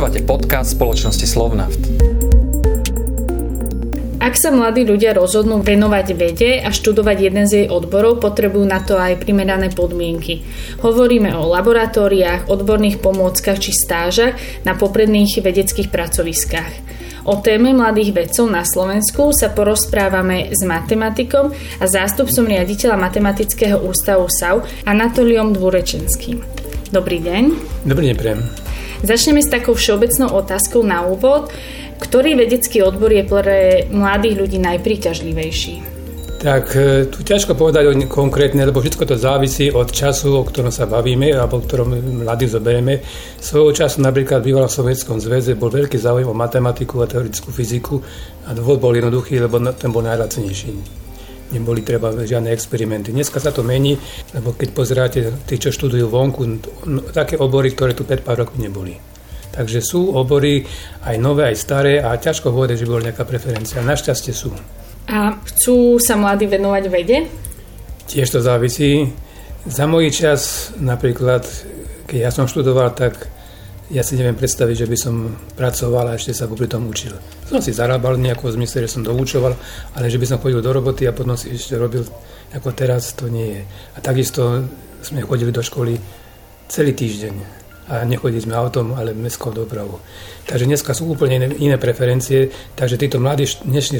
Počúvate 0.00 0.24
podcast 0.24 0.80
spoločnosti 0.80 1.26
Slovnaft. 1.28 1.76
Ak 4.16 4.32
sa 4.32 4.48
mladí 4.48 4.88
ľudia 4.88 5.12
rozhodnú 5.12 5.60
venovať 5.60 6.06
vede 6.16 6.56
a 6.56 6.72
študovať 6.72 7.16
jeden 7.20 7.44
z 7.44 7.52
jej 7.52 7.66
odborov, 7.68 8.16
potrebujú 8.16 8.64
na 8.64 8.80
to 8.80 8.96
aj 8.96 9.20
primerané 9.20 9.68
podmienky. 9.68 10.40
Hovoríme 10.80 11.36
o 11.36 11.52
laboratóriách, 11.52 12.48
odborných 12.48 12.96
pomôckach 13.04 13.60
či 13.60 13.76
stážach 13.76 14.40
na 14.64 14.72
popredných 14.72 15.36
vedeckých 15.44 15.92
pracoviskách. 15.92 16.72
O 17.28 17.36
téme 17.44 17.76
mladých 17.76 18.16
vedcov 18.16 18.48
na 18.48 18.64
Slovensku 18.64 19.36
sa 19.36 19.52
porozprávame 19.52 20.48
s 20.48 20.64
matematikom 20.64 21.52
a 21.52 21.84
zástupcom 21.84 22.48
riaditeľa 22.48 22.96
Matematického 22.96 23.84
ústavu 23.84 24.32
SAU 24.32 24.64
Anatoliom 24.88 25.52
Dvurečenským. 25.52 26.40
Dobrý 26.88 27.20
deň. 27.20 27.42
Dobrý 27.84 28.08
deň, 28.08 28.16
prejem. 28.16 28.69
Začneme 29.00 29.40
s 29.40 29.48
takou 29.48 29.72
všeobecnou 29.72 30.28
otázkou 30.36 30.84
na 30.84 31.08
úvod. 31.08 31.48
Ktorý 32.00 32.36
vedecký 32.36 32.80
odbor 32.84 33.12
je 33.12 33.24
pre 33.24 33.88
mladých 33.92 34.36
ľudí 34.40 34.58
najpríťažlivejší? 34.60 36.00
Tak 36.40 36.72
e, 36.72 37.04
tu 37.12 37.20
ťažko 37.20 37.52
povedať 37.52 37.92
o 37.92 37.96
konkrétne, 38.08 38.64
lebo 38.64 38.80
všetko 38.80 39.04
to 39.04 39.16
závisí 39.20 39.68
od 39.68 39.92
času, 39.92 40.40
o 40.40 40.44
ktorom 40.44 40.72
sa 40.72 40.88
bavíme 40.88 41.28
alebo 41.36 41.60
o 41.60 41.64
ktorom 41.64 41.92
mladí 42.24 42.48
zoberieme. 42.48 43.04
Svojho 43.36 43.76
času 43.84 44.00
napríklad 44.00 44.40
bývala 44.40 44.64
v 44.64 44.76
Sovietskom 44.80 45.20
zväze 45.20 45.52
bol 45.52 45.68
veľký 45.68 46.00
záujem 46.00 46.28
o 46.28 46.36
matematiku 46.36 47.04
a 47.04 47.08
teoretickú 47.08 47.52
fyziku 47.52 48.00
a 48.48 48.56
dôvod 48.56 48.80
bol 48.80 48.96
jednoduchý, 48.96 49.36
lebo 49.36 49.60
ten 49.76 49.92
bol 49.92 50.00
najlacnejší 50.00 50.99
neboli 51.50 51.82
treba 51.82 52.14
žiadne 52.14 52.50
experimenty. 52.54 53.10
Dneska 53.10 53.42
sa 53.42 53.50
to 53.50 53.66
mení, 53.66 53.98
lebo 54.34 54.54
keď 54.54 54.68
pozeráte 54.70 55.20
tí, 55.46 55.58
čo 55.58 55.74
študujú 55.74 56.06
vonku, 56.06 56.42
také 57.10 57.36
obory, 57.38 57.74
ktoré 57.74 57.92
tu 57.94 58.06
5 58.06 58.26
pár 58.26 58.46
rokov 58.46 58.58
neboli. 58.58 58.94
Takže 59.50 59.82
sú 59.82 60.14
obory 60.14 60.62
aj 61.02 61.16
nové, 61.18 61.50
aj 61.50 61.58
staré 61.58 61.98
a 61.98 62.14
ťažko 62.14 62.54
povedať, 62.54 62.86
že 62.86 62.88
bola 62.88 63.10
nejaká 63.10 63.26
preferencia. 63.26 63.82
Našťastie 63.82 64.30
sú. 64.30 64.54
A 65.10 65.34
chcú 65.42 65.98
sa 65.98 66.14
mladí 66.14 66.46
venovať 66.46 66.84
vede? 66.86 67.26
Tiež 68.06 68.30
to 68.30 68.38
závisí. 68.38 69.10
Za 69.66 69.90
môj 69.90 70.14
čas 70.14 70.70
napríklad, 70.78 71.42
keď 72.06 72.18
ja 72.26 72.30
som 72.30 72.46
študoval, 72.46 72.94
tak 72.94 73.26
ja 73.90 74.06
si 74.06 74.14
neviem 74.14 74.38
predstaviť, 74.38 74.86
že 74.86 74.86
by 74.86 74.96
som 74.96 75.14
pracoval 75.58 76.14
a 76.14 76.16
ešte 76.16 76.30
sa 76.30 76.46
popri 76.46 76.70
tom 76.70 76.86
učil. 76.86 77.10
Som 77.50 77.58
si 77.58 77.74
zarábal 77.74 78.14
nejako 78.22 78.54
v 78.54 78.62
zmysle, 78.62 78.86
že 78.86 78.94
som 78.94 79.02
doučoval, 79.02 79.58
ale 79.98 80.06
že 80.06 80.18
by 80.22 80.26
som 80.30 80.38
chodil 80.38 80.62
do 80.62 80.70
roboty 80.70 81.10
a 81.10 81.12
potom 81.12 81.34
si 81.34 81.50
ešte 81.58 81.74
robil 81.74 82.06
ako 82.54 82.70
teraz, 82.70 83.14
to 83.18 83.26
nie 83.26 83.58
je. 83.58 83.62
A 83.94 83.98
takisto 83.98 84.62
sme 85.02 85.26
chodili 85.26 85.50
do 85.50 85.62
školy 85.62 85.98
celý 86.70 86.94
týždeň 86.94 87.34
a 87.90 88.06
nechodili 88.06 88.38
sme 88.38 88.54
autom, 88.54 88.94
ale 88.94 89.10
mestskou 89.10 89.50
dopravou. 89.50 89.98
Takže 90.46 90.70
dneska 90.70 90.94
sú 90.94 91.10
úplne 91.10 91.42
iné, 91.42 91.46
iné 91.58 91.76
preferencie, 91.76 92.46
takže 92.78 92.94
títo 92.94 93.18
mladí 93.18 93.50
dnešní 93.66 93.98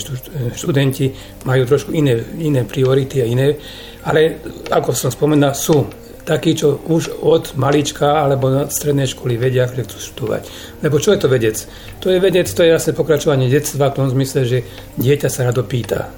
študenti 0.54 1.10
majú 1.42 1.66
trošku 1.66 1.90
iné, 1.90 2.22
iné 2.38 2.62
priority 2.62 3.22
a 3.22 3.26
iné, 3.26 3.58
ale 4.06 4.38
ako 4.70 4.94
som 4.94 5.10
spomenul, 5.10 5.50
sú 5.50 5.90
takí, 6.30 6.54
čo 6.54 6.78
už 6.86 7.26
od 7.26 7.58
malička 7.58 8.22
alebo 8.22 8.46
na 8.46 8.70
strednej 8.70 9.10
školy 9.10 9.34
vedia, 9.34 9.66
že 9.66 9.82
chcú 9.82 9.98
študovať. 9.98 10.42
Lebo 10.86 11.02
čo 11.02 11.10
je 11.10 11.18
to 11.18 11.26
vedec? 11.26 11.66
To 11.98 12.14
je 12.14 12.22
vedec, 12.22 12.46
to 12.46 12.62
je 12.62 12.70
vlastne 12.70 12.94
pokračovanie 12.94 13.50
detstva 13.50 13.90
v 13.90 13.98
tom 13.98 14.06
zmysle, 14.06 14.46
že 14.46 14.58
dieťa 14.94 15.26
sa 15.26 15.50
rado 15.50 15.66
pýta. 15.66 16.14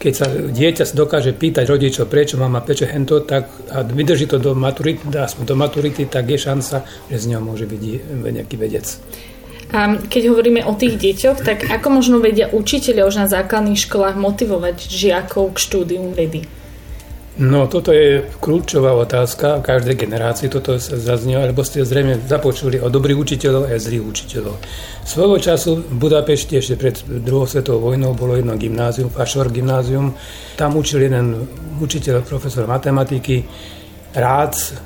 Keď 0.00 0.12
sa 0.16 0.26
dieťa 0.32 0.96
dokáže 0.96 1.36
pýtať 1.36 1.68
rodičov, 1.68 2.08
prečo 2.08 2.40
mama, 2.40 2.64
prečo 2.64 2.88
hento, 2.88 3.20
tak 3.22 3.46
a 3.70 3.84
vydrží 3.84 4.26
to 4.26 4.40
do 4.40 4.56
maturity, 4.56 5.04
aspoň 5.12 5.44
do 5.44 5.54
maturity, 5.54 6.08
tak 6.08 6.26
je 6.26 6.40
šanca, 6.40 6.82
že 7.06 7.16
z 7.20 7.24
ňou 7.36 7.44
môže 7.44 7.68
byť 7.68 7.82
nejaký 8.24 8.56
vedec. 8.56 8.96
A 9.70 9.94
keď 10.00 10.34
hovoríme 10.34 10.66
o 10.66 10.74
tých 10.74 10.98
deťoch, 10.98 11.46
tak 11.46 11.70
ako 11.70 12.02
možno 12.02 12.18
vedia 12.18 12.50
učiteľia 12.50 13.06
už 13.06 13.22
na 13.22 13.26
základných 13.30 13.78
školách 13.78 14.18
motivovať 14.18 14.88
žiakov 14.90 15.54
k 15.54 15.62
štúdiu 15.62 16.10
vedy? 16.10 16.48
No, 17.40 17.64
toto 17.72 17.88
je 17.88 18.20
kľúčová 18.36 18.92
otázka 18.92 19.64
každej 19.64 20.04
generácii, 20.04 20.52
toto 20.52 20.76
sa 20.76 21.00
zaznie, 21.00 21.40
lebo 21.40 21.64
ste 21.64 21.88
zrejme 21.88 22.20
započuli 22.28 22.76
o 22.76 22.92
dobrých 22.92 23.16
učiteľov 23.16 23.64
a 23.64 23.80
zlých 23.80 24.04
učiteľov. 24.04 24.60
Svojho 25.08 25.40
času 25.40 25.80
v 25.80 25.96
Budapešti 25.96 26.60
ešte 26.60 26.76
pred 26.76 27.00
druhou 27.00 27.48
svetovou 27.48 27.96
vojnou 27.96 28.12
bolo 28.12 28.36
jedno 28.36 28.60
gymnázium, 28.60 29.08
Fašor 29.08 29.48
gymnázium. 29.48 30.12
Tam 30.60 30.76
učil 30.76 31.08
jeden 31.08 31.48
učiteľ, 31.80 32.28
profesor 32.28 32.68
matematiky, 32.68 33.48
Rác, 34.12 34.76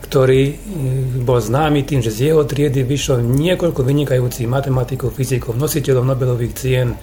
ktorý 0.00 0.56
mm, 0.56 1.28
bol 1.28 1.36
známy 1.36 1.84
tým, 1.84 2.00
že 2.00 2.16
z 2.16 2.32
jeho 2.32 2.48
triedy 2.48 2.80
vyšlo 2.80 3.20
niekoľko 3.20 3.84
vynikajúcich 3.84 4.48
matematikov, 4.48 5.12
fyzikov, 5.12 5.52
nositeľov 5.52 6.08
Nobelových 6.08 6.54
cien, 6.56 6.96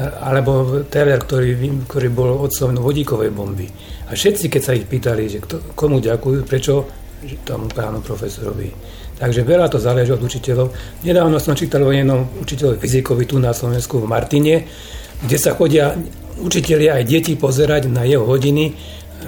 alebo 0.00 0.84
Teller, 0.88 1.20
ktorý, 1.20 1.84
ktorý 1.84 2.08
bol 2.08 2.40
otcom 2.40 2.72
vodíkovej 2.80 3.30
bomby. 3.30 3.68
A 4.08 4.16
všetci, 4.16 4.48
keď 4.48 4.62
sa 4.64 4.72
ich 4.72 4.88
pýtali, 4.88 5.28
že 5.28 5.38
kto, 5.44 5.76
komu 5.76 6.00
ďakujú, 6.00 6.48
prečo 6.48 6.88
tomu 7.44 7.68
pánu 7.68 8.00
profesorovi. 8.00 8.72
Takže 9.20 9.44
veľa 9.44 9.68
to 9.68 9.76
záleží 9.76 10.08
od 10.16 10.24
učiteľov. 10.24 10.72
Nedávno 11.04 11.36
som 11.36 11.52
čítal 11.52 11.84
o 11.84 11.92
jednom 11.92 12.24
učiteľovi 12.40 12.80
fyzikovi 12.80 13.28
tu 13.28 13.36
na 13.36 13.52
Slovensku 13.52 14.00
v 14.00 14.08
Martine, 14.08 14.64
kde 15.20 15.36
sa 15.36 15.52
chodia 15.52 15.92
učiteľia 16.40 16.96
aj 16.96 17.04
deti 17.04 17.36
pozerať 17.36 17.92
na 17.92 18.08
jeho 18.08 18.24
hodiny 18.24 18.72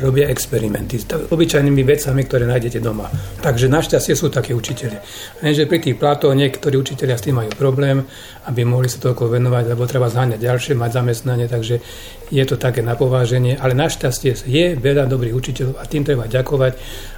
robia 0.01 0.31
experimenty 0.31 0.97
s 0.97 1.09
obyčajnými 1.09 1.83
vecami, 1.85 2.21
ktoré 2.25 2.49
nájdete 2.49 2.79
doma. 2.81 3.11
Takže 3.43 3.69
našťastie 3.69 4.15
sú 4.17 4.33
také 4.33 4.57
učiteľe. 4.57 5.03
Lenže 5.45 5.69
pri 5.69 5.79
tých 5.83 5.97
platoch 5.99 6.33
niektorí 6.33 6.79
učiteľia 6.79 7.19
s 7.19 7.27
tým 7.27 7.37
majú 7.43 7.51
problém, 7.53 8.07
aby 8.49 8.65
mohli 8.65 8.89
sa 8.89 9.03
toľko 9.03 9.29
venovať, 9.29 9.65
lebo 9.75 9.85
treba 9.85 10.09
zháňať 10.09 10.41
ďalšie, 10.41 10.73
mať 10.79 10.91
zamestnanie, 10.97 11.47
takže 11.51 11.83
je 12.33 12.45
to 12.49 12.57
také 12.57 12.81
napováženie. 12.81 13.61
Ale 13.61 13.77
našťastie 13.77 14.49
je 14.49 14.65
veľa 14.79 15.05
dobrých 15.11 15.35
učiteľov 15.37 15.77
a 15.77 15.85
tým 15.85 16.07
treba 16.07 16.31
ďakovať 16.31 16.73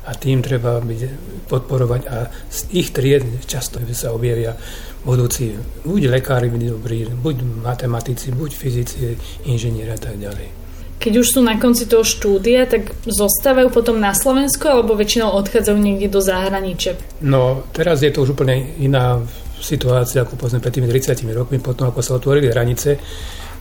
a 0.08 0.10
tým 0.18 0.42
treba 0.42 0.82
byť, 0.82 1.00
podporovať 1.46 2.02
a 2.10 2.16
z 2.50 2.60
ich 2.74 2.90
tried 2.90 3.46
často 3.46 3.78
sa 3.94 4.10
objavia 4.10 4.56
budúci 5.04 5.52
buď 5.84 6.08
lekári 6.08 6.48
dobrí, 6.48 7.04
buď 7.06 7.36
matematici, 7.60 8.32
buď 8.32 8.50
fyzici, 8.56 9.14
inžinieri 9.44 9.92
a 9.92 10.00
tak 10.00 10.16
ďalej 10.16 10.63
keď 11.04 11.20
už 11.20 11.36
sú 11.36 11.40
na 11.44 11.60
konci 11.60 11.84
toho 11.84 12.00
štúdia, 12.00 12.64
tak 12.64 12.96
zostávajú 13.04 13.68
potom 13.68 14.00
na 14.00 14.16
Slovensku 14.16 14.64
alebo 14.64 14.96
väčšinou 14.96 15.36
odchádzajú 15.36 15.76
niekde 15.76 16.08
do 16.08 16.24
zahraničia? 16.24 16.96
No, 17.20 17.68
teraz 17.76 18.00
je 18.00 18.08
to 18.08 18.24
už 18.24 18.32
úplne 18.32 18.72
iná 18.80 19.20
situácia 19.60 20.24
ako 20.24 20.40
povedzme 20.40 20.64
pred 20.64 20.80
tými 20.80 20.88
30 20.88 21.28
rokmi, 21.36 21.60
potom 21.60 21.92
ako 21.92 22.00
sa 22.00 22.16
otvorili 22.16 22.48
hranice, 22.48 22.96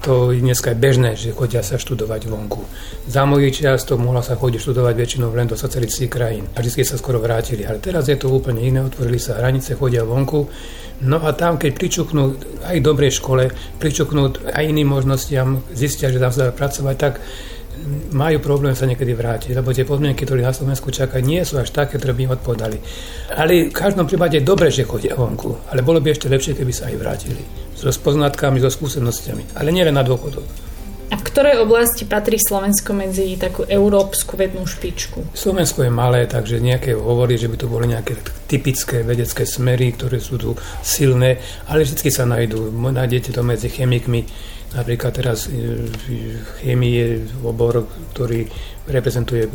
to 0.04 0.36
je 0.36 0.44
dneska 0.44 0.76
bežné, 0.76 1.16
že 1.16 1.32
chodia 1.32 1.64
sa 1.64 1.80
študovať 1.80 2.28
vonku. 2.28 2.68
Za 3.08 3.24
môj 3.24 3.56
čas 3.56 3.88
to 3.88 3.96
mohla 3.96 4.20
sa 4.20 4.36
chodiť 4.36 4.60
študovať 4.60 4.94
väčšinou 5.00 5.32
len 5.32 5.48
do 5.48 5.56
socialistických 5.56 6.12
krajín. 6.12 6.44
A 6.54 6.60
vždy 6.60 6.84
sa 6.84 7.00
skoro 7.00 7.24
vrátili. 7.24 7.64
Ale 7.64 7.80
teraz 7.80 8.12
je 8.12 8.20
to 8.20 8.28
úplne 8.28 8.60
iné, 8.60 8.84
otvorili 8.84 9.16
sa 9.16 9.40
hranice, 9.40 9.80
chodia 9.80 10.04
vonku. 10.04 10.52
No 11.08 11.24
a 11.24 11.32
tam, 11.32 11.56
keď 11.56 11.72
pričuknú 11.80 12.36
aj 12.68 12.84
dobrej 12.84 13.24
škole, 13.24 13.48
pričuknú 13.80 14.36
aj 14.52 14.64
iným 14.68 14.92
možnostiam, 14.92 15.64
zistia, 15.72 16.12
že 16.12 16.20
tam 16.20 16.36
sa 16.36 16.48
dá 16.48 16.52
pracovať, 16.52 16.96
tak 17.00 17.24
majú 18.14 18.38
problém 18.40 18.78
sa 18.78 18.88
niekedy 18.88 19.12
vrátiť, 19.18 19.52
lebo 19.58 19.74
tie 19.74 19.84
podmienky, 19.84 20.24
ktoré 20.24 20.46
na 20.46 20.56
Slovensku 20.56 20.94
čakajú, 20.94 21.22
nie 21.26 21.42
sú 21.44 21.60
až 21.60 21.74
také, 21.74 21.98
ktoré 21.98 22.14
by 22.14 22.22
im 22.24 22.36
odpovedali. 22.38 22.78
Ale 23.36 23.70
v 23.70 23.76
každom 23.76 24.06
prípade 24.08 24.40
je 24.40 24.48
dobre, 24.48 24.70
že 24.70 24.88
chodia 24.88 25.18
vonku, 25.18 25.70
ale 25.74 25.82
bolo 25.84 26.00
by 26.00 26.14
ešte 26.14 26.32
lepšie, 26.32 26.56
keby 26.56 26.74
sa 26.74 26.88
aj 26.88 26.96
vrátili. 27.02 27.44
So 27.74 27.92
poznatkami, 27.92 28.64
so 28.64 28.72
skúsenostiami, 28.72 29.60
ale 29.60 29.74
nielen 29.74 29.98
na 29.98 30.06
dôchodok. 30.06 30.74
A 31.14 31.20
v 31.20 31.30
ktorej 31.30 31.62
oblasti 31.62 32.10
patrí 32.10 32.42
Slovensko 32.42 32.90
medzi 32.98 33.38
takú 33.38 33.70
európsku 33.70 34.34
vednú 34.34 34.66
špičku? 34.66 35.38
Slovensko 35.38 35.86
je 35.86 35.94
malé, 35.94 36.26
takže 36.26 36.58
nejaké 36.58 36.98
hovorí, 36.98 37.38
že 37.38 37.54
by 37.54 37.58
to 37.60 37.70
boli 37.70 37.86
nejaké 37.86 38.18
typické 38.50 39.06
vedecké 39.06 39.46
smery, 39.46 39.94
ktoré 39.94 40.18
sú 40.18 40.42
tu 40.42 40.58
silné, 40.82 41.38
ale 41.70 41.86
vždy 41.86 42.10
sa 42.10 42.26
nájdú. 42.26 42.74
Nájdete 42.74 43.30
to 43.30 43.46
medzi 43.46 43.70
chemikmi, 43.70 44.26
Napríklad 44.74 45.14
teraz 45.14 45.46
e, 45.46 45.86
v 45.86 46.06
chémii 46.66 46.94
je 46.98 47.08
obor, 47.46 47.86
ktorý 48.18 48.50
reprezentuje 48.90 49.46
e, 49.46 49.50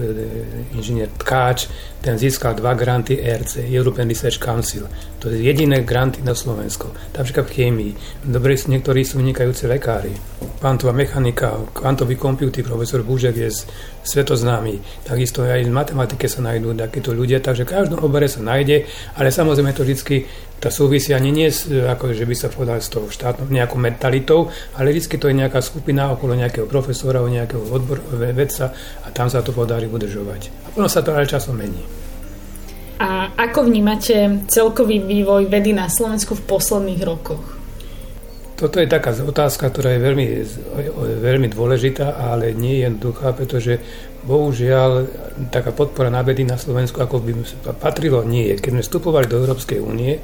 inžinier 0.78 1.10
Tkáč, 1.10 1.66
ten 1.98 2.14
získal 2.14 2.54
dva 2.54 2.78
granty 2.78 3.18
ERC, 3.18 3.66
European 3.66 4.06
Research 4.06 4.38
Council. 4.38 4.86
To 5.18 5.26
je 5.26 5.42
jediné 5.42 5.82
granty 5.82 6.22
na 6.22 6.38
Slovensku. 6.38 6.94
Napríklad 7.18 7.50
v 7.50 7.54
chémii. 7.54 7.92
Dobre, 8.30 8.54
niektorí 8.54 9.02
sú 9.02 9.18
vynikajúci 9.18 9.66
lekári. 9.66 10.14
Kvantová 10.62 10.94
mechanika, 10.94 11.66
kvantový 11.74 12.14
computing, 12.14 12.62
profesor 12.62 13.02
Búžek 13.02 13.34
je 13.42 13.50
svetoznámy. 14.06 15.02
Takisto 15.02 15.42
aj 15.42 15.66
v 15.66 15.74
matematike 15.74 16.30
sa 16.30 16.46
nájdú 16.46 16.78
takíto 16.78 17.10
ľudia, 17.10 17.42
takže 17.42 17.66
v 17.66 17.74
každom 17.74 18.00
obere 18.06 18.30
sa 18.30 18.38
nájde, 18.38 18.86
ale 19.18 19.34
samozrejme 19.34 19.74
to 19.74 19.82
vždy 19.82 20.24
to 20.58 20.68
súvisí 20.74 21.14
ani 21.14 21.30
nie, 21.30 21.48
ako, 21.86 22.10
že 22.14 22.26
by 22.26 22.34
sa 22.34 22.48
povedal 22.50 22.82
s 22.82 22.90
tou 22.90 23.06
štátnou 23.06 23.46
nejakou 23.46 23.78
mentalitou, 23.78 24.50
ale 24.74 24.90
vždy 24.90 25.16
to 25.18 25.30
je 25.30 25.38
nejaká 25.38 25.62
skupina 25.62 26.10
okolo 26.10 26.34
nejakého 26.34 26.66
profesora, 26.66 27.22
nejakého 27.22 27.62
odbor, 27.70 28.02
vedca 28.14 28.74
a 29.02 29.08
tam 29.14 29.30
sa 29.30 29.42
to 29.42 29.54
podarí 29.54 29.86
udržovať. 29.86 30.50
A 30.66 30.68
potom 30.74 30.90
sa 30.90 31.02
to 31.02 31.14
aj 31.14 31.30
časom 31.30 31.58
mení. 31.58 31.82
A 32.98 33.30
ako 33.38 33.70
vnímate 33.70 34.42
celkový 34.50 34.98
vývoj 34.98 35.46
vedy 35.46 35.70
na 35.70 35.86
Slovensku 35.86 36.34
v 36.34 36.46
posledných 36.50 37.02
rokoch? 37.06 37.57
Toto 38.58 38.82
je 38.82 38.90
taká 38.90 39.14
otázka, 39.14 39.70
ktorá 39.70 39.94
je 39.94 40.02
veľmi, 40.02 40.26
veľmi 41.22 41.46
dôležitá, 41.54 42.18
ale 42.18 42.50
nie 42.58 42.82
je 42.82 42.90
jednoduchá, 42.90 43.30
pretože 43.30 43.78
bohužiaľ 44.26 45.06
taká 45.54 45.70
podpora 45.70 46.10
na 46.10 46.26
vedy 46.26 46.42
na 46.42 46.58
Slovensku, 46.58 46.98
ako 46.98 47.22
by 47.22 47.32
patrilo, 47.78 48.26
nie 48.26 48.50
je. 48.50 48.58
Keď 48.58 48.70
sme 48.74 48.82
vstupovali 48.82 49.30
do 49.30 49.38
Európskej 49.38 49.78
únie, 49.78 50.18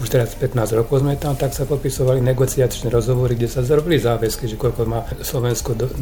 už 0.00 0.12
teraz 0.12 0.36
15 0.36 0.76
rokov 0.76 1.00
sme 1.00 1.16
tam, 1.16 1.38
tak 1.40 1.56
sa 1.56 1.64
podpisovali 1.64 2.20
negociačné 2.20 2.92
rozhovory, 2.92 3.38
kde 3.38 3.48
sa 3.48 3.64
zarobili 3.64 3.96
záväzky, 3.96 4.44
že 4.44 4.60
koľko 4.60 4.84
má 4.84 5.00
Slovensko 5.24 5.72
do, 5.72 5.86
e, 5.86 5.94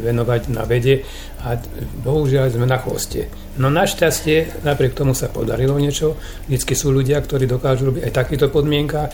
venovať 0.00 0.48
na 0.48 0.64
vede 0.64 1.04
a 1.42 1.60
bohužiaľ 2.06 2.56
sme 2.56 2.64
na 2.64 2.80
chvoste. 2.80 3.28
No 3.60 3.68
našťastie, 3.68 4.64
napriek 4.64 4.96
tomu 4.96 5.12
sa 5.12 5.28
podarilo 5.28 5.76
niečo. 5.76 6.16
Vždycky 6.46 6.72
sú 6.72 6.94
ľudia, 6.94 7.20
ktorí 7.20 7.44
dokážu 7.44 7.90
robiť 7.90 8.08
aj 8.08 8.12
takýto 8.14 8.46
podmienka 8.48 9.10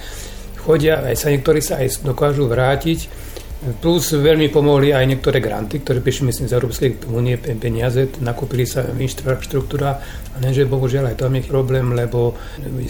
chodia, 0.63 1.03
aj 1.03 1.17
sa 1.19 1.29
niektorí 1.35 1.59
sa 1.59 1.83
aj 1.83 2.07
dokážu 2.07 2.47
vrátiť. 2.47 3.11
Plus 3.63 4.11
veľmi 4.11 4.51
pomohli 4.51 4.91
aj 4.91 5.07
niektoré 5.07 5.39
granty, 5.39 5.79
ktoré 5.79 6.03
prišli 6.03 6.35
myslím 6.35 6.51
z 6.51 6.57
Európskej 6.59 6.91
únie 7.15 7.39
peniaze, 7.39 8.11
nakúpili 8.19 8.67
sa 8.67 8.83
infraštruktúra, 8.83 10.03
lenže 10.43 10.67
bohužiaľ 10.67 11.15
aj 11.15 11.23
tam 11.23 11.39
je 11.39 11.47
problém, 11.47 11.87
lebo 11.95 12.35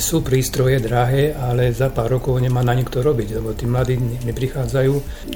sú 0.01 0.25
prístroje 0.25 0.81
drahé, 0.81 1.37
ale 1.37 1.77
za 1.77 1.93
pár 1.93 2.17
rokov 2.17 2.41
nemá 2.41 2.65
na 2.65 2.73
nikto 2.73 3.05
robiť, 3.05 3.37
lebo 3.37 3.53
tí 3.53 3.69
mladí 3.69 4.01
neprichádzajú. 4.01 4.95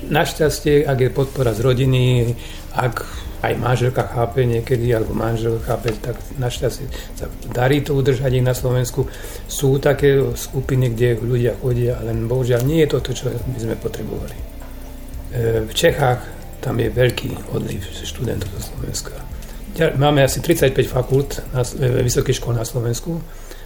Našťastie, 0.08 0.88
ak 0.88 0.98
je 1.04 1.10
podpora 1.12 1.52
z 1.52 1.60
rodiny, 1.60 2.32
ak 2.72 3.04
aj 3.44 3.52
manželka 3.60 4.08
chápe 4.08 4.40
niekedy, 4.40 4.88
alebo 4.96 5.12
manžel 5.12 5.60
chápe, 5.60 5.92
tak 6.00 6.16
našťastie 6.40 6.88
sa 7.12 7.28
darí 7.52 7.84
to 7.84 7.92
udržať 7.92 8.40
na 8.40 8.56
Slovensku. 8.56 9.04
Sú 9.52 9.76
také 9.84 10.16
skupiny, 10.32 10.96
kde 10.96 11.20
ľudia 11.20 11.52
chodia, 11.60 12.00
ale 12.00 12.16
bohužiaľ 12.24 12.64
nie 12.64 12.88
je 12.88 12.96
to, 12.96 13.12
čo 13.12 13.28
by 13.28 13.58
sme 13.60 13.76
potrebovali. 13.76 14.55
E, 15.36 15.60
v 15.68 15.72
Čechách 15.76 16.24
tam 16.64 16.80
je 16.80 16.88
veľký 16.88 17.52
odliv 17.52 17.84
študentov 17.84 18.48
zo 18.56 18.72
Slovenska. 18.72 19.12
Máme 20.00 20.24
asi 20.24 20.40
35 20.40 20.72
fakult 20.88 21.44
na 21.52 21.60
e, 21.60 22.00
vysokých 22.00 22.40
škôl 22.40 22.56
na 22.56 22.64
Slovensku 22.64 23.20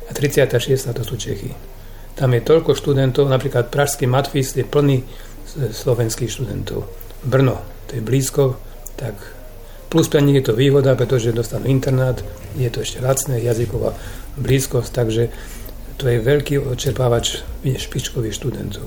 a 0.04 0.10
36 0.10 0.90
to 0.90 1.02
sú 1.06 1.14
Čechy. 1.14 1.54
Tam 2.18 2.34
je 2.34 2.42
toľko 2.42 2.74
študentov, 2.74 3.30
napríklad 3.30 3.70
Pražský 3.70 4.10
matfis 4.10 4.58
je 4.58 4.66
plný 4.66 5.06
slovenských 5.70 6.28
študentov. 6.28 6.90
Brno, 7.22 7.62
to 7.86 7.96
je 7.96 8.02
blízko, 8.02 8.58
tak 8.98 9.14
Plus 9.90 10.06
pre 10.06 10.22
nich 10.22 10.38
je 10.38 10.46
to 10.46 10.54
výhoda, 10.54 10.94
pretože 10.94 11.34
dostanú 11.34 11.66
internát, 11.66 12.22
je 12.54 12.70
to 12.70 12.86
ešte 12.86 13.02
lacné, 13.02 13.42
jazyková 13.42 13.98
blízkosť, 14.38 14.90
takže 14.94 15.34
to 15.98 16.06
je 16.06 16.22
veľký 16.22 16.62
odčerpávač 16.62 17.42
špičkových 17.66 18.38
študentov. 18.38 18.86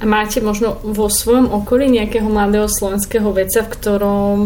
A 0.00 0.04
máte 0.06 0.42
možno 0.42 0.82
vo 0.82 1.06
svojom 1.06 1.54
okolí 1.54 1.86
nejakého 1.86 2.26
mladého 2.26 2.66
slovenského 2.66 3.30
vedca, 3.30 3.62
v 3.62 3.72
ktorom 3.72 4.36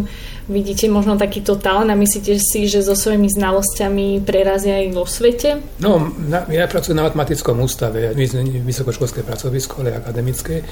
vidíte 0.49 0.89
možno 0.89 1.21
takýto 1.21 1.61
talent 1.61 1.93
a 1.93 1.97
myslíte 1.97 2.41
si, 2.41 2.65
že 2.65 2.81
so 2.81 2.97
svojimi 2.97 3.29
znalosťami 3.29 4.25
prerazia 4.25 4.81
aj 4.81 4.89
vo 4.97 5.05
svete? 5.05 5.61
No, 5.81 6.09
na, 6.17 6.49
ja 6.49 6.65
pracujem 6.65 6.97
na 6.97 7.05
matematickom 7.05 7.61
ústave, 7.61 8.17
my 8.17 8.25
sme 8.25 8.65
vysokoškolské 8.65 9.25
pracovisko, 9.25 9.85
ale 9.85 10.01
akademické, 10.01 10.65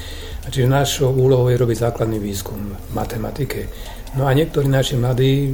a 0.43 0.47
čiže 0.49 0.65
našou 0.65 1.13
úlohou 1.13 1.53
je 1.53 1.61
robiť 1.61 1.77
základný 1.89 2.17
výskum 2.17 2.73
v 2.73 2.91
matematike. 2.97 3.69
No 4.17 4.25
a 4.25 4.33
niektorí 4.33 4.65
naši 4.65 4.97
mladí 4.97 5.53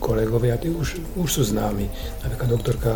kolegovia, 0.00 0.58
tí 0.58 0.70
už, 0.70 1.18
už 1.18 1.28
sú 1.28 1.42
známi. 1.54 1.86
Napríklad 2.22 2.48
doktorka 2.50 2.92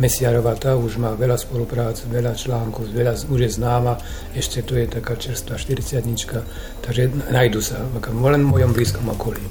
Mesiarová, 0.00 0.56
tá 0.56 0.76
už 0.76 0.96
má 0.96 1.12
veľa 1.12 1.36
spoluprác, 1.36 2.00
veľa 2.08 2.32
článkov, 2.32 2.88
veľa, 2.92 3.28
už 3.28 3.40
je 3.44 3.50
známa, 3.60 4.00
ešte 4.32 4.64
tu 4.64 4.78
je 4.78 4.88
taká 4.88 5.16
čerstvá 5.16 5.60
40 5.60 6.04
takže 6.80 7.12
nájdu 7.28 7.60
sa 7.60 7.84
len 7.84 8.42
v 8.44 8.50
mojom 8.50 8.72
blízkom 8.72 9.08
okolí. 9.12 9.44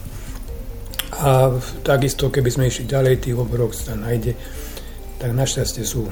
A 1.21 1.53
takisto, 1.85 2.33
keby 2.33 2.49
sme 2.49 2.69
išli 2.71 2.89
ďalej, 2.89 3.29
tých 3.29 3.37
oborov 3.37 3.77
sa 3.77 3.93
nájde, 3.93 4.33
tak 5.21 5.37
našťastie 5.37 5.85
sú. 5.85 6.09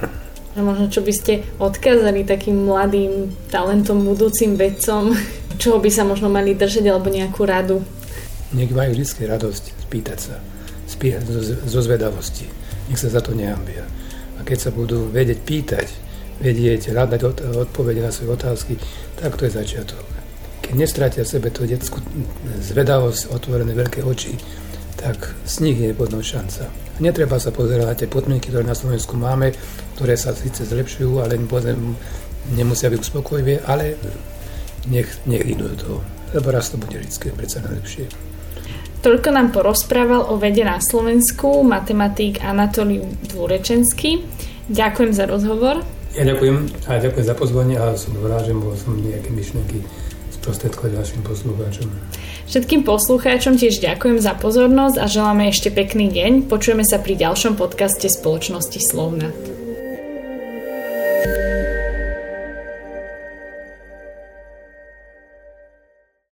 A 0.53 0.59
možno 0.61 0.91
čo 0.91 1.01
by 1.01 1.13
ste 1.13 1.41
odkázali 1.57 2.27
takým 2.27 2.69
mladým 2.69 3.33
talentom, 3.49 4.05
budúcim 4.05 4.53
vedcom, 4.53 5.17
čoho 5.61 5.81
by 5.81 5.89
sa 5.89 6.05
možno 6.05 6.29
mali 6.29 6.53
držať, 6.53 6.85
alebo 6.85 7.09
nejakú 7.09 7.41
radu? 7.47 7.81
nech 8.53 8.73
majú 8.73 8.97
vždy 8.97 9.25
radosť 9.29 9.78
spýtať 9.89 10.19
sa, 10.21 10.37
spýtať 10.85 11.25
zo, 11.25 11.41
zo 11.65 11.79
zvedavosti. 11.81 12.45
Nech 12.93 13.01
sa 13.01 13.09
za 13.09 13.25
to 13.25 13.33
nehambia. 13.33 13.81
A 14.37 14.45
keď 14.45 14.69
sa 14.69 14.71
budú 14.71 15.09
vedieť 15.09 15.39
pýtať, 15.41 15.87
vedieť 16.37 16.93
hľadať 16.93 17.21
od, 17.25 17.37
odpovede 17.65 18.05
na 18.05 18.13
svoje 18.13 18.37
otázky, 18.37 18.77
tak 19.17 19.33
to 19.33 19.49
je 19.49 19.57
začiatok. 19.57 20.05
Keď 20.61 20.73
nestratia 20.77 21.25
sebe 21.25 21.49
tú 21.49 21.65
detskú 21.65 21.97
zvedavosť, 22.61 23.33
otvorené 23.33 23.73
veľké 23.73 24.05
oči, 24.05 24.37
tak 24.93 25.33
z 25.49 25.65
nich 25.65 25.81
je 25.81 25.97
potom 25.97 26.21
šanca. 26.21 26.69
Netreba 27.01 27.41
sa 27.41 27.49
pozerať 27.49 27.87
na 27.89 27.97
tie 27.97 28.05
podmienky, 28.05 28.53
ktoré 28.53 28.61
na 28.61 28.77
Slovensku 28.77 29.17
máme, 29.17 29.57
ktoré 29.97 30.13
sa 30.13 30.37
síce 30.37 30.69
zlepšujú, 30.69 31.17
ale 31.17 31.41
nemusia 32.53 32.93
byť 32.93 32.99
uspokojivé, 33.01 33.65
ale 33.65 33.97
nech, 34.85 35.09
nech 35.25 35.43
idú 35.49 35.65
do 35.73 35.77
toho. 35.81 35.99
Lebo 36.29 36.53
raz 36.53 36.69
to 36.69 36.77
bude 36.77 36.93
vždy 36.93 37.33
predsa 37.33 37.65
najlepšie. 37.65 38.05
Toľko 38.99 39.29
nám 39.31 39.55
porozprával 39.55 40.27
o 40.27 40.35
vede 40.35 40.67
na 40.67 40.83
Slovensku 40.83 41.63
matematik 41.63 42.43
Anatolí 42.43 42.99
Dvorečenský. 43.31 44.19
Ďakujem 44.67 45.11
za 45.15 45.23
rozhovor. 45.23 45.79
Ja 46.19 46.27
ďakujem 46.27 46.67
a 46.83 46.99
ďakujem 46.99 47.25
za 47.25 47.35
pozvanie 47.37 47.79
a 47.79 47.95
som 47.95 48.11
rád, 48.19 48.51
že 48.51 48.53
som 48.83 48.99
nejaké 48.99 49.31
myšlenky 49.31 49.79
sprostredkovať 50.35 50.91
vašim 50.99 51.21
poslucháčom. 51.23 51.87
Všetkým 52.49 52.81
poslucháčom 52.83 53.55
tiež 53.55 53.79
ďakujem 53.79 54.19
za 54.19 54.35
pozornosť 54.35 54.97
a 54.99 55.05
želáme 55.07 55.47
ešte 55.47 55.71
pekný 55.71 56.11
deň. 56.11 56.51
Počujeme 56.51 56.83
sa 56.83 56.99
pri 56.99 57.15
ďalšom 57.15 57.55
podcaste 57.55 58.11
spoločnosti 58.11 58.83
Slovnat. 58.83 59.48